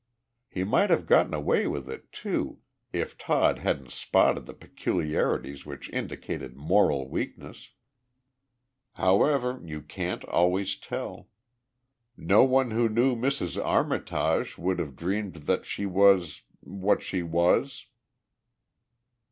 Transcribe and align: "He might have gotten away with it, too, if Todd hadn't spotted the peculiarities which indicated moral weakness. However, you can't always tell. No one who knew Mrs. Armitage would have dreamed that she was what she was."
"He 0.49 0.63
might 0.63 0.89
have 0.89 1.05
gotten 1.05 1.31
away 1.31 1.67
with 1.67 1.87
it, 1.87 2.11
too, 2.11 2.57
if 2.91 3.19
Todd 3.19 3.59
hadn't 3.59 3.91
spotted 3.91 4.47
the 4.47 4.55
peculiarities 4.55 5.63
which 5.63 5.91
indicated 5.91 6.57
moral 6.57 7.07
weakness. 7.07 7.73
However, 8.93 9.59
you 9.63 9.79
can't 9.79 10.23
always 10.25 10.75
tell. 10.75 11.29
No 12.17 12.43
one 12.43 12.71
who 12.71 12.89
knew 12.89 13.15
Mrs. 13.15 13.63
Armitage 13.63 14.57
would 14.57 14.79
have 14.79 14.95
dreamed 14.95 15.35
that 15.35 15.67
she 15.67 15.85
was 15.85 16.41
what 16.61 17.03
she 17.03 17.21
was." 17.21 17.85